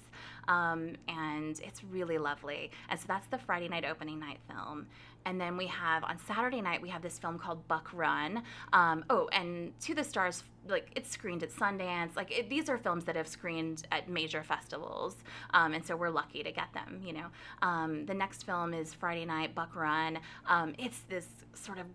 Um, 0.48 0.96
and 1.08 1.58
it's 1.60 1.82
really 1.84 2.18
lovely. 2.18 2.70
And 2.88 2.98
so 2.98 3.06
that's 3.08 3.26
the 3.28 3.38
Friday 3.38 3.68
night 3.68 3.84
opening 3.84 4.20
night 4.20 4.38
film. 4.48 4.86
And 5.24 5.40
then 5.40 5.56
we 5.56 5.66
have 5.66 6.04
on 6.04 6.18
Saturday 6.24 6.60
night 6.60 6.80
we 6.80 6.88
have 6.88 7.02
this 7.02 7.18
film 7.18 7.36
called 7.36 7.66
Buck 7.66 7.90
Run. 7.92 8.42
Um, 8.72 9.04
oh, 9.10 9.28
and 9.32 9.72
To 9.80 9.94
the 9.94 10.04
Stars, 10.04 10.44
like 10.68 10.88
it's 10.94 11.10
screened 11.10 11.42
at 11.42 11.50
Sundance. 11.50 12.14
Like 12.14 12.30
it, 12.30 12.48
these 12.48 12.68
are 12.68 12.78
films 12.78 13.04
that 13.04 13.16
have 13.16 13.26
screened 13.26 13.86
at 13.90 14.08
major 14.08 14.44
festivals, 14.44 15.16
um, 15.52 15.74
and 15.74 15.84
so 15.84 15.96
we're 15.96 16.10
lucky 16.10 16.44
to 16.44 16.52
get 16.52 16.72
them. 16.74 17.00
You 17.04 17.14
know, 17.14 17.26
um, 17.60 18.06
the 18.06 18.14
next 18.14 18.44
film 18.44 18.72
is 18.72 18.94
Friday 18.94 19.24
night 19.24 19.52
Buck 19.52 19.74
Run. 19.74 20.20
Um, 20.46 20.74
it's 20.78 21.00
this 21.08 21.26
sort 21.54 21.78
of 21.78 21.86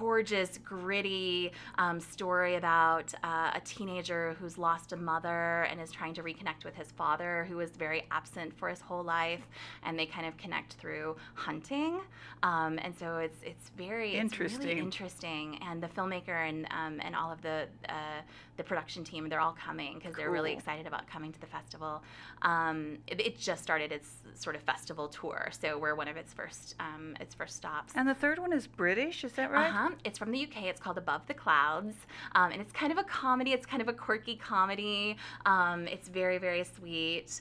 gorgeous, 0.00 0.58
gritty 0.64 1.52
um, 1.76 2.00
story 2.00 2.54
about 2.56 3.12
uh, 3.22 3.50
a 3.54 3.60
teenager 3.64 4.34
who's 4.40 4.56
lost 4.56 4.92
a 4.92 4.96
mother 4.96 5.64
and 5.70 5.78
is 5.78 5.92
trying 5.92 6.14
to 6.14 6.22
reconnect 6.22 6.64
with 6.64 6.74
his 6.74 6.90
father, 6.92 7.44
who 7.50 7.56
was 7.58 7.70
very 7.72 8.06
absent 8.10 8.56
for 8.58 8.70
his 8.70 8.80
whole 8.80 9.04
life, 9.04 9.46
and 9.84 9.98
they 9.98 10.06
kind 10.06 10.26
of 10.26 10.34
connect 10.38 10.72
through 10.74 11.14
hunting. 11.34 12.00
Um, 12.42 12.78
and 12.82 12.96
so 12.96 13.18
it's 13.18 13.36
it's 13.42 13.70
very 13.76 14.14
interesting. 14.14 14.56
It's 14.56 14.64
really 14.64 14.80
interesting, 14.80 15.58
and 15.68 15.82
the 15.82 15.88
filmmaker 15.88 16.48
and 16.48 16.66
um, 16.70 16.98
and 17.04 17.14
all 17.14 17.30
of 17.30 17.42
the 17.42 17.66
uh, 17.86 18.22
the 18.56 18.64
production 18.64 19.04
team, 19.04 19.28
they're 19.28 19.40
all 19.40 19.56
coming 19.66 19.98
because 19.98 20.14
they're 20.14 20.30
really 20.30 20.52
excited 20.52 20.86
about 20.86 21.06
coming 21.08 21.32
to 21.32 21.40
the 21.40 21.46
festival. 21.46 22.02
Um, 22.42 22.98
it, 23.06 23.20
it 23.20 23.38
just 23.38 23.62
started 23.62 23.92
its 23.92 24.08
sort 24.34 24.56
of 24.56 24.62
festival 24.62 25.08
tour, 25.08 25.50
so 25.50 25.78
we're 25.78 25.94
one 25.94 26.08
of 26.08 26.16
its 26.16 26.32
first 26.32 26.74
um, 26.80 27.16
its 27.20 27.34
first 27.34 27.56
stops. 27.56 27.92
And 27.96 28.08
the 28.08 28.14
third 28.14 28.38
one 28.38 28.52
is 28.54 28.66
British, 28.66 29.24
is 29.24 29.32
that 29.32 29.50
right? 29.50 29.68
Uh-huh. 29.68 29.89
It's 30.04 30.18
from 30.18 30.30
the 30.30 30.42
UK. 30.42 30.64
It's 30.64 30.80
called 30.80 30.98
Above 30.98 31.26
the 31.26 31.34
Clouds, 31.34 31.94
um, 32.34 32.52
and 32.52 32.60
it's 32.60 32.72
kind 32.72 32.92
of 32.92 32.98
a 32.98 33.04
comedy. 33.04 33.52
It's 33.52 33.66
kind 33.66 33.82
of 33.82 33.88
a 33.88 33.92
quirky 33.92 34.36
comedy. 34.36 35.16
Um, 35.46 35.86
it's 35.86 36.08
very 36.08 36.38
very 36.38 36.64
sweet. 36.64 37.40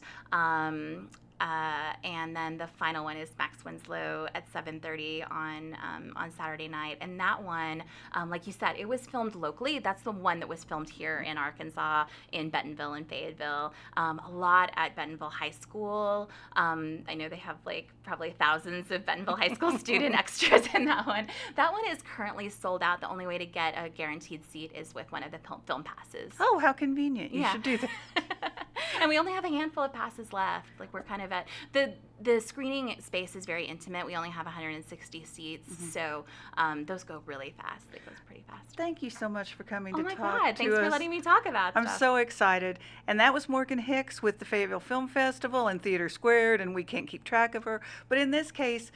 Uh, 1.39 1.93
and 2.03 2.35
then 2.35 2.57
the 2.57 2.67
final 2.67 3.03
one 3.03 3.17
is 3.17 3.29
Max 3.37 3.63
Winslow 3.63 4.27
at 4.35 4.51
7:30 4.51 5.23
on 5.31 5.77
um, 5.81 6.13
on 6.15 6.31
Saturday 6.31 6.67
night, 6.67 6.97
and 7.01 7.19
that 7.19 7.41
one, 7.41 7.83
um, 8.13 8.29
like 8.29 8.45
you 8.45 8.53
said, 8.53 8.75
it 8.77 8.87
was 8.87 9.05
filmed 9.05 9.35
locally. 9.35 9.79
That's 9.79 10.01
the 10.01 10.11
one 10.11 10.39
that 10.39 10.49
was 10.49 10.63
filmed 10.63 10.89
here 10.89 11.19
in 11.19 11.37
Arkansas, 11.37 12.05
in 12.31 12.49
Bentonville 12.49 12.93
and 12.93 13.07
Fayetteville. 13.07 13.73
Um, 13.95 14.19
a 14.19 14.29
lot 14.29 14.71
at 14.75 14.95
Bentonville 14.95 15.29
High 15.29 15.51
School. 15.51 16.29
Um, 16.55 16.99
I 17.07 17.13
know 17.15 17.29
they 17.29 17.37
have 17.37 17.57
like 17.65 17.89
probably 18.03 18.31
thousands 18.37 18.91
of 18.91 19.05
Bentonville 19.05 19.37
High 19.37 19.53
School 19.53 19.77
student 19.79 20.15
extras 20.15 20.67
in 20.73 20.85
that 20.85 21.07
one. 21.07 21.27
That 21.55 21.71
one 21.71 21.87
is 21.89 22.01
currently 22.01 22.49
sold 22.49 22.83
out. 22.83 22.99
The 22.99 23.09
only 23.09 23.27
way 23.27 23.37
to 23.37 23.45
get 23.45 23.75
a 23.77 23.89
guaranteed 23.89 24.43
seat 24.45 24.71
is 24.75 24.93
with 24.93 25.09
one 25.11 25.23
of 25.23 25.31
the 25.31 25.39
film, 25.39 25.61
film 25.65 25.83
passes. 25.83 26.33
Oh, 26.39 26.59
how 26.59 26.73
convenient. 26.73 27.31
You 27.33 27.45
should 27.47 27.63
do 27.63 27.77
that. 27.77 28.53
and 28.99 29.09
we 29.09 29.17
only 29.17 29.31
have 29.31 29.45
a 29.45 29.49
handful 29.49 29.83
of 29.83 29.93
passes 29.93 30.31
left. 30.33 30.67
Like 30.79 30.93
we're 30.93 31.03
kind 31.03 31.21
of 31.21 31.31
at 31.31 31.47
the 31.73 31.93
the 32.21 32.41
screening 32.41 32.99
space 33.01 33.35
is 33.35 33.45
very 33.45 33.65
intimate. 33.65 34.05
We 34.05 34.15
only 34.15 34.29
have 34.29 34.45
160 34.45 35.23
seats, 35.23 35.69
Mm-hmm. 35.69 35.89
so 35.89 36.25
um, 36.57 36.85
those 36.85 37.03
go 37.03 37.21
really 37.25 37.53
fast. 37.61 37.85
It 37.93 38.05
goes 38.05 38.15
pretty 38.25 38.43
fast. 38.49 38.75
Thank 38.75 39.01
you 39.01 39.09
so 39.09 39.29
much 39.29 39.53
for 39.53 39.63
coming 39.63 39.93
Oh 39.95 39.99
to 39.99 40.03
talk. 40.03 40.19
Oh 40.19 40.23
my 40.23 40.29
God! 40.49 40.57
Thanks 40.57 40.75
for 40.75 40.89
letting 40.89 41.09
me 41.09 41.21
talk 41.21 41.45
about. 41.45 41.73
That. 41.73 41.79
I'm 41.79 41.85
stuff. 41.85 41.97
so 41.99 42.15
excited. 42.17 42.79
And 43.07 43.19
that 43.19 43.33
was 43.33 43.47
Morgan 43.47 43.79
Hicks 43.79 44.21
with 44.21 44.39
the 44.39 44.45
Fayetteville 44.45 44.79
Film 44.81 45.07
Festival 45.07 45.67
and 45.67 45.81
Theater 45.81 46.09
Squared, 46.09 46.59
and 46.61 46.75
we 46.75 46.83
can't 46.83 47.07
keep 47.07 47.23
track 47.23 47.55
of 47.55 47.63
her. 47.63 47.81
But 48.09 48.17
in 48.17 48.31
this 48.31 48.51
case, 48.51 48.91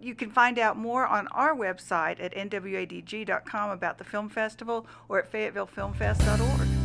you 0.00 0.14
can 0.14 0.30
find 0.30 0.58
out 0.58 0.76
more 0.76 1.06
on 1.06 1.28
our 1.28 1.54
website 1.54 2.18
at 2.20 2.34
nwadg.com 2.34 3.70
about 3.70 3.98
the 3.98 4.04
film 4.04 4.28
festival 4.28 4.86
or 5.08 5.18
at 5.20 5.30
fayettevillefilmfest.org. 5.30 6.81